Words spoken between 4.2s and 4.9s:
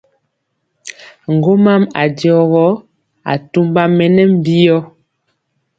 mbiyɔ.